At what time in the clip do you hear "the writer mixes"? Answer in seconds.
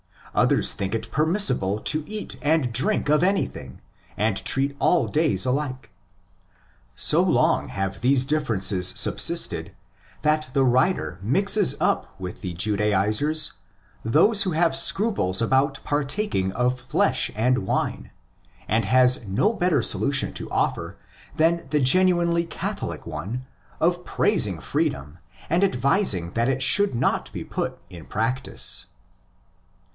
10.53-11.75